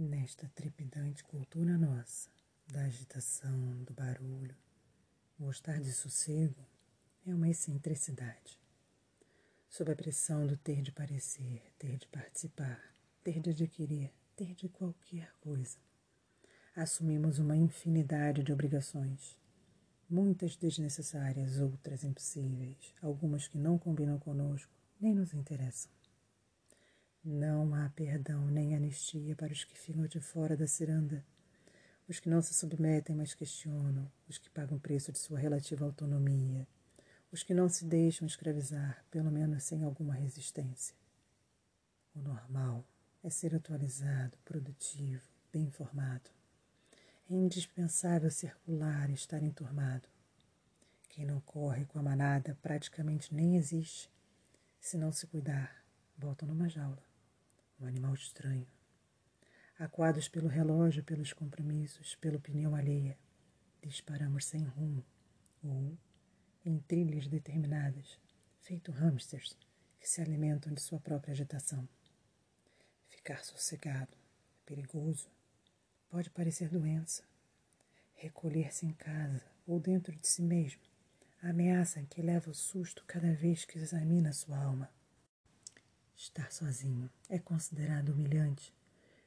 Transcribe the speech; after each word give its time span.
Nesta 0.00 0.48
trepidante 0.54 1.24
cultura 1.24 1.76
nossa, 1.76 2.30
da 2.68 2.82
agitação, 2.82 3.82
do 3.82 3.92
barulho, 3.92 4.54
gostar 5.36 5.80
de 5.80 5.92
sossego 5.92 6.64
é 7.26 7.34
uma 7.34 7.48
excentricidade. 7.48 8.60
Sob 9.68 9.90
a 9.90 9.96
pressão 9.96 10.46
do 10.46 10.56
ter 10.56 10.82
de 10.82 10.92
parecer, 10.92 11.64
ter 11.76 11.96
de 11.96 12.06
participar, 12.06 12.80
ter 13.24 13.40
de 13.40 13.50
adquirir, 13.50 14.12
ter 14.36 14.54
de 14.54 14.68
qualquer 14.68 15.32
coisa, 15.40 15.78
assumimos 16.76 17.40
uma 17.40 17.56
infinidade 17.56 18.44
de 18.44 18.52
obrigações, 18.52 19.36
muitas 20.08 20.54
desnecessárias, 20.54 21.58
outras 21.58 22.04
impossíveis, 22.04 22.94
algumas 23.02 23.48
que 23.48 23.58
não 23.58 23.76
combinam 23.76 24.16
conosco 24.20 24.72
nem 25.00 25.12
nos 25.12 25.34
interessam. 25.34 25.97
Não 27.30 27.74
há 27.74 27.90
perdão 27.90 28.46
nem 28.46 28.74
anistia 28.74 29.36
para 29.36 29.52
os 29.52 29.62
que 29.62 29.76
ficam 29.78 30.06
de 30.06 30.18
fora 30.18 30.56
da 30.56 30.66
ciranda, 30.66 31.22
os 32.08 32.18
que 32.18 32.26
não 32.26 32.40
se 32.40 32.54
submetem, 32.54 33.14
mas 33.14 33.34
questionam, 33.34 34.10
os 34.26 34.38
que 34.38 34.48
pagam 34.48 34.78
o 34.78 34.80
preço 34.80 35.12
de 35.12 35.18
sua 35.18 35.38
relativa 35.38 35.84
autonomia, 35.84 36.66
os 37.30 37.42
que 37.42 37.52
não 37.52 37.68
se 37.68 37.84
deixam 37.84 38.26
escravizar, 38.26 39.04
pelo 39.10 39.30
menos 39.30 39.62
sem 39.62 39.84
alguma 39.84 40.14
resistência. 40.14 40.96
O 42.14 42.20
normal 42.20 42.82
é 43.22 43.28
ser 43.28 43.54
atualizado, 43.54 44.38
produtivo, 44.42 45.28
bem 45.52 45.64
informado. 45.64 46.30
É 47.30 47.34
indispensável 47.34 48.30
circular 48.30 49.10
e 49.10 49.12
estar 49.12 49.42
enturmado. 49.42 50.08
Quem 51.10 51.26
não 51.26 51.40
corre 51.40 51.84
com 51.84 51.98
a 51.98 52.02
manada 52.02 52.56
praticamente 52.62 53.34
nem 53.34 53.54
existe. 53.54 54.10
Se 54.80 54.96
não 54.96 55.12
se 55.12 55.26
cuidar, 55.26 55.84
volta 56.16 56.46
numa 56.46 56.70
jaula 56.70 57.06
um 57.80 57.86
animal 57.86 58.14
estranho. 58.14 58.66
Aquados 59.78 60.28
pelo 60.28 60.48
relógio, 60.48 61.04
pelos 61.04 61.32
compromissos, 61.32 62.16
pela 62.16 62.36
opinião 62.36 62.74
alheia, 62.74 63.16
disparamos 63.82 64.44
sem 64.44 64.64
rumo, 64.64 65.04
ou 65.62 65.96
em 66.64 66.78
trilhas 66.80 67.28
determinadas, 67.28 68.18
feito 68.60 68.90
hamsters 68.90 69.56
que 70.00 70.08
se 70.08 70.20
alimentam 70.20 70.72
de 70.72 70.80
sua 70.80 70.98
própria 70.98 71.32
agitação. 71.32 71.88
Ficar 73.08 73.44
sossegado 73.44 74.12
é 74.12 74.66
perigoso, 74.66 75.30
pode 76.10 76.30
parecer 76.30 76.68
doença. 76.68 77.22
Recolher-se 78.14 78.84
em 78.84 78.92
casa 78.92 79.44
ou 79.66 79.78
dentro 79.78 80.14
de 80.14 80.26
si 80.26 80.42
mesmo, 80.42 80.80
ameaça 81.40 82.02
que 82.02 82.20
leva 82.20 82.50
o 82.50 82.54
susto 82.54 83.04
cada 83.06 83.32
vez 83.32 83.64
que 83.64 83.78
examina 83.78 84.32
sua 84.32 84.58
alma. 84.58 84.90
Estar 86.18 86.50
sozinho 86.50 87.08
é 87.28 87.38
considerado 87.38 88.08
humilhante, 88.08 88.74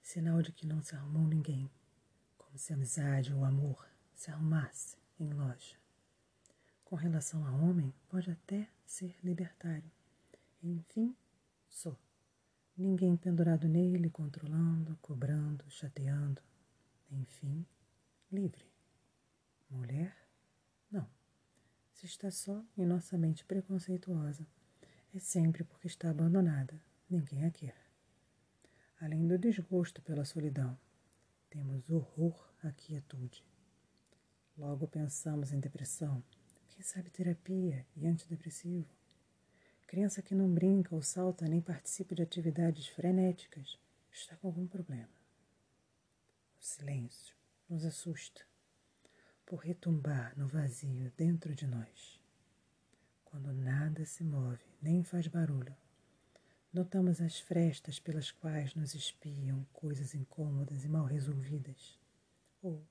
sinal 0.00 0.40
de 0.40 0.52
que 0.52 0.68
não 0.68 0.80
se 0.80 0.94
arrumou 0.94 1.26
ninguém, 1.26 1.68
como 2.38 2.56
se 2.56 2.72
a 2.72 2.76
amizade 2.76 3.34
ou 3.34 3.44
amor 3.44 3.90
se 4.14 4.30
arrumasse 4.30 4.96
em 5.18 5.28
loja. 5.32 5.74
Com 6.84 6.94
relação 6.94 7.44
a 7.44 7.50
homem, 7.50 7.92
pode 8.08 8.30
até 8.30 8.70
ser 8.86 9.16
libertário. 9.24 9.90
Enfim, 10.62 11.16
sou. 11.68 11.98
Ninguém 12.76 13.16
pendurado 13.16 13.66
nele, 13.66 14.08
controlando, 14.08 14.96
cobrando, 15.02 15.68
chateando. 15.68 16.40
Enfim, 17.10 17.66
livre. 18.30 18.64
Mulher? 19.68 20.16
Não. 20.88 21.10
Se 21.92 22.06
está 22.06 22.30
só 22.30 22.64
em 22.78 22.86
nossa 22.86 23.18
mente 23.18 23.44
preconceituosa, 23.44 24.46
é 25.16 25.18
sempre 25.18 25.64
porque 25.64 25.86
está 25.86 26.10
abandonada, 26.10 26.78
ninguém 27.08 27.46
a 27.46 27.50
quer. 27.50 27.74
Além 29.00 29.26
do 29.26 29.38
desgosto 29.38 30.02
pela 30.02 30.26
solidão, 30.26 30.78
temos 31.48 31.88
horror 31.88 32.52
à 32.62 32.70
quietude. 32.70 33.42
Logo 34.58 34.86
pensamos 34.86 35.54
em 35.54 35.58
depressão, 35.58 36.22
quem 36.68 36.82
sabe 36.82 37.08
terapia 37.08 37.86
e 37.96 38.06
antidepressivo. 38.06 38.94
Criança 39.86 40.20
que 40.20 40.34
não 40.34 40.52
brinca 40.52 40.94
ou 40.94 41.00
salta 41.00 41.48
nem 41.48 41.62
participa 41.62 42.14
de 42.14 42.22
atividades 42.22 42.86
frenéticas 42.88 43.78
está 44.12 44.36
com 44.36 44.48
algum 44.48 44.66
problema. 44.66 45.16
O 46.60 46.62
silêncio 46.62 47.34
nos 47.70 47.86
assusta 47.86 48.42
por 49.46 49.60
retumbar 49.60 50.36
no 50.36 50.46
vazio 50.46 51.10
dentro 51.16 51.54
de 51.54 51.66
nós. 51.66 52.25
Quando 53.36 53.52
nada 53.52 54.02
se 54.06 54.24
move 54.24 54.64
nem 54.80 55.04
faz 55.04 55.26
barulho, 55.26 55.76
notamos 56.72 57.20
as 57.20 57.38
frestas 57.38 58.00
pelas 58.00 58.30
quais 58.30 58.74
nos 58.74 58.94
espiam 58.94 59.62
coisas 59.74 60.14
incômodas 60.14 60.86
e 60.86 60.88
mal 60.88 61.04
resolvidas, 61.04 62.00
ou 62.62 62.82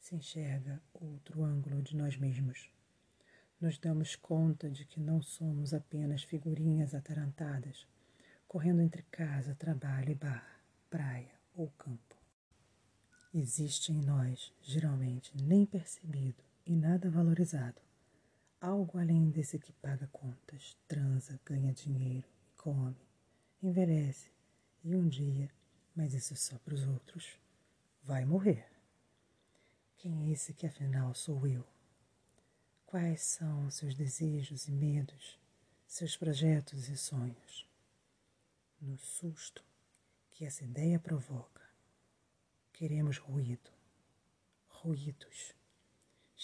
se 0.00 0.14
enxerga 0.14 0.82
outro 0.94 1.44
ângulo 1.44 1.82
de 1.82 1.94
nós 1.94 2.16
mesmos. 2.16 2.70
Nos 3.60 3.76
damos 3.76 4.16
conta 4.16 4.70
de 4.70 4.86
que 4.86 4.98
não 4.98 5.20
somos 5.20 5.74
apenas 5.74 6.22
figurinhas 6.22 6.94
atarantadas, 6.94 7.86
correndo 8.48 8.80
entre 8.80 9.02
casa, 9.10 9.54
trabalho 9.54 10.12
e 10.12 10.14
bar, 10.14 10.64
praia 10.88 11.34
ou 11.54 11.68
campo. 11.72 12.16
Existe 13.34 13.92
em 13.92 14.00
nós, 14.00 14.50
geralmente 14.62 15.30
nem 15.36 15.66
percebido 15.66 16.42
e 16.64 16.74
nada 16.74 17.10
valorizado, 17.10 17.84
algo 18.64 18.98
além 18.98 19.28
desse 19.28 19.58
que 19.58 19.72
paga 19.74 20.06
contas, 20.06 20.74
transa, 20.88 21.38
ganha 21.44 21.72
dinheiro, 21.72 22.26
come, 22.56 22.96
envelhece 23.62 24.30
e 24.82 24.96
um 24.96 25.06
dia, 25.06 25.50
mas 25.94 26.14
isso 26.14 26.32
é 26.32 26.36
só 26.36 26.58
para 26.58 26.74
os 26.74 26.86
outros, 26.86 27.38
vai 28.02 28.24
morrer. 28.24 28.66
Quem 29.98 30.28
é 30.28 30.32
esse 30.32 30.54
que 30.54 30.66
afinal 30.66 31.14
sou 31.14 31.46
eu? 31.46 31.62
Quais 32.86 33.22
são 33.22 33.70
seus 33.70 33.94
desejos 33.94 34.66
e 34.66 34.72
medos, 34.72 35.38
seus 35.86 36.16
projetos 36.16 36.88
e 36.88 36.96
sonhos? 36.96 37.68
No 38.80 38.96
susto 38.96 39.62
que 40.30 40.44
essa 40.44 40.64
ideia 40.64 40.98
provoca, 40.98 41.62
queremos 42.72 43.18
ruído, 43.18 43.70
ruídos. 44.68 45.54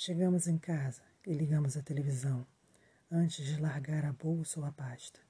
Chegamos 0.03 0.47
em 0.49 0.57
casa 0.57 1.03
e 1.27 1.35
ligamos 1.35 1.77
a 1.77 1.83
televisão 1.83 2.47
antes 3.11 3.45
de 3.45 3.61
largar 3.61 4.07
a 4.07 4.15
bolsa 4.15 4.59
ou 4.59 4.65
a 4.65 4.73
pasta. 4.73 5.21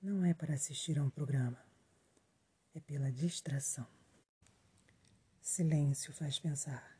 Não 0.00 0.24
é 0.24 0.32
para 0.32 0.54
assistir 0.54 0.98
a 0.98 1.02
um 1.02 1.10
programa, 1.10 1.62
é 2.74 2.80
pela 2.80 3.12
distração. 3.12 3.86
Silêncio 5.38 6.14
faz 6.14 6.38
pensar, 6.38 6.98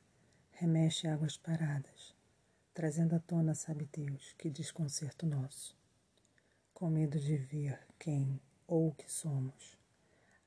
remexe 0.51 1.09
águas 1.09 1.39
paradas, 1.39 2.15
trazendo 2.75 3.15
à 3.17 3.19
tona, 3.19 3.55
sabe 3.55 3.89
Deus, 3.91 4.35
que 4.37 4.51
desconcerto 4.51 5.25
nosso. 5.25 5.75
Com 6.75 6.91
medo 6.91 7.19
de 7.19 7.39
ver 7.39 7.81
quem 7.99 8.39
ou 8.67 8.89
o 8.89 8.95
que 8.95 9.11
somos, 9.11 9.79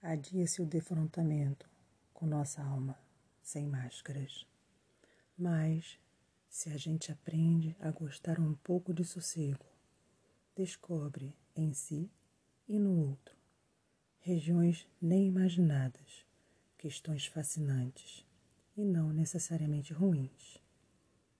adia-se 0.03 0.61
o 0.61 0.67
defrontamento 0.67 1.67
com 2.13 2.27
nossa 2.27 2.61
alma, 2.61 2.95
sem 3.41 3.65
máscaras. 3.65 4.45
Mas 5.35 5.97
se 6.49 6.69
a 6.69 6.77
gente 6.77 7.11
aprende 7.11 7.75
a 7.79 7.91
gostar 7.91 8.39
um 8.39 8.53
pouco 8.55 8.93
de 8.93 9.03
sossego, 9.03 9.65
descobre 10.55 11.35
em 11.55 11.73
si 11.73 12.09
e 12.67 12.79
no 12.79 13.09
outro 13.09 13.37
regiões 14.27 14.85
nem 15.01 15.27
imaginadas, 15.27 16.25
questões 16.77 17.25
fascinantes 17.25 18.25
e 18.75 18.83
não 18.83 19.13
necessariamente 19.13 19.93
ruins. 19.93 20.61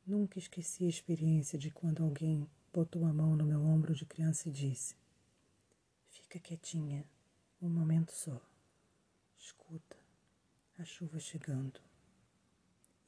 Nunca 0.06 0.40
esqueci 0.40 0.86
a 0.86 0.90
experiência 0.90 1.60
de 1.60 1.70
quando 1.70 2.02
alguém 2.02 2.50
botou 2.72 3.06
a 3.06 3.12
mão 3.12 3.36
no 3.36 3.46
meu 3.46 3.62
ombro 3.62 3.94
de 3.94 4.06
criança 4.06 4.48
e 4.48 4.54
disse: 4.54 4.96
Fica 6.08 6.40
quietinha, 6.40 7.06
um 7.62 7.68
momento 7.68 8.14
só. 8.14 8.42
Escuta, 9.38 9.98
a 10.80 10.86
chuva 10.86 11.20
chegando. 11.20 11.82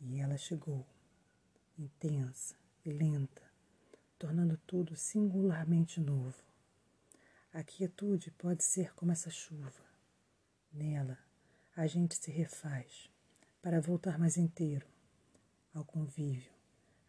E 0.01 0.19
ela 0.19 0.35
chegou 0.35 0.85
intensa 1.79 2.55
e 2.83 2.91
lenta, 2.91 3.41
tornando 4.17 4.57
tudo 4.67 4.95
singularmente 4.95 5.99
novo. 5.99 6.43
A 7.53 7.63
quietude 7.63 8.31
pode 8.31 8.63
ser 8.63 8.93
como 8.93 9.11
essa 9.11 9.29
chuva. 9.29 9.85
Nela, 10.71 11.17
a 11.75 11.87
gente 11.87 12.15
se 12.15 12.29
refaz 12.29 13.09
para 13.61 13.79
voltar 13.81 14.19
mais 14.19 14.37
inteiro 14.37 14.85
ao 15.73 15.85
convívio, 15.85 16.51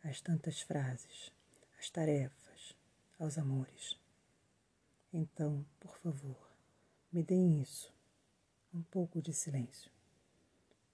às 0.04 0.20
tantas 0.20 0.60
frases, 0.60 1.32
às 1.78 1.90
tarefas, 1.90 2.76
aos 3.18 3.36
amores. 3.36 3.98
Então, 5.12 5.66
por 5.80 5.98
favor, 5.98 6.48
me 7.12 7.22
deem 7.22 7.60
isso, 7.60 7.92
um 8.72 8.82
pouco 8.82 9.20
de 9.20 9.32
silêncio. 9.32 9.90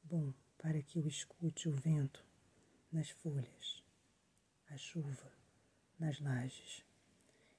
Bom, 0.03 0.33
para 0.57 0.83
que 0.83 0.99
eu 0.99 1.07
escute 1.07 1.69
o 1.69 1.73
vento 1.73 2.26
nas 2.97 3.11
folhas, 3.11 3.85
a 4.71 4.77
chuva, 4.79 5.31
nas 5.99 6.19
lajes 6.19 6.83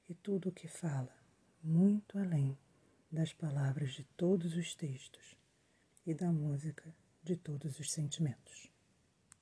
e 0.10 0.16
tudo 0.16 0.50
o 0.50 0.51
que 0.51 0.68
fala, 0.68 1.16
muito 1.63 2.18
além 2.18 2.57
das 3.12 3.34
palavras 3.34 3.94
de 3.94 4.04
todos 4.18 4.56
os 4.56 4.74
textos 4.74 5.38
e 6.07 6.16
da 6.16 6.31
música 6.31 6.92
de 7.22 7.36
todos 7.36 7.80
os 7.80 7.92
sentimentos. 7.92 8.72